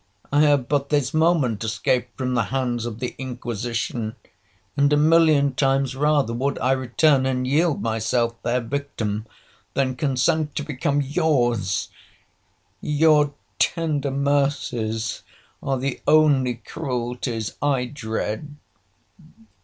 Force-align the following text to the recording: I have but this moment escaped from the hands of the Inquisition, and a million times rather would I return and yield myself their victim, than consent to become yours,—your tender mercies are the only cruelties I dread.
I 0.31 0.41
have 0.41 0.67
but 0.67 0.89
this 0.89 1.13
moment 1.13 1.63
escaped 1.63 2.17
from 2.17 2.33
the 2.33 2.45
hands 2.45 2.87
of 2.87 2.97
the 2.97 3.13
Inquisition, 3.19 4.15
and 4.75 4.91
a 4.91 4.97
million 4.97 5.53
times 5.53 5.95
rather 5.95 6.33
would 6.33 6.57
I 6.57 6.71
return 6.71 7.27
and 7.27 7.45
yield 7.45 7.83
myself 7.83 8.33
their 8.41 8.61
victim, 8.61 9.27
than 9.75 9.95
consent 9.95 10.55
to 10.55 10.63
become 10.63 11.03
yours,—your 11.03 13.35
tender 13.59 14.09
mercies 14.09 15.21
are 15.61 15.77
the 15.77 16.01
only 16.07 16.55
cruelties 16.55 17.55
I 17.61 17.85
dread. 17.85 18.55